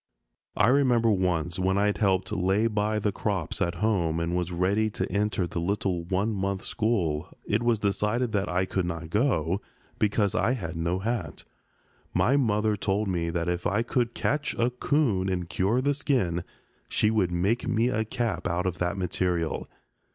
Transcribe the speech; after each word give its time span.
I 0.57 0.69
remember 0.69 1.11
once, 1.11 1.59
when 1.59 1.77
I 1.77 1.85
had 1.85 1.99
helped 1.99 2.31
"lay 2.31 2.65
by" 2.65 2.97
the 2.97 3.11
crops 3.11 3.61
at 3.61 3.75
home 3.85 4.19
and 4.19 4.35
was 4.35 4.51
ready 4.51 4.89
to 4.89 5.07
enter 5.11 5.45
the 5.45 5.59
little 5.59 6.05
one 6.05 6.33
month 6.33 6.63
school, 6.65 7.29
it 7.45 7.61
was 7.61 7.77
decided 7.77 8.31
that 8.31 8.49
I 8.49 8.65
could 8.65 8.87
not 8.87 9.11
go, 9.11 9.61
because 9.99 10.33
I 10.33 10.53
had 10.53 10.75
no 10.75 10.97
hat. 10.97 11.43
My 12.15 12.35
mother 12.35 12.75
told 12.75 13.09
me 13.09 13.29
that 13.29 13.47
if 13.47 13.67
I 13.67 13.83
could 13.83 14.15
catch 14.15 14.55
a 14.55 14.71
'coon 14.71 15.29
and 15.29 15.47
cure 15.47 15.81
the 15.81 15.93
skin, 15.93 16.43
she 16.89 17.11
would 17.11 17.31
make 17.31 17.67
me 17.67 17.89
a 17.89 18.03
cap 18.03 18.47
out 18.47 18.65
of 18.65 18.79
that 18.79 18.97
material. 18.97 19.69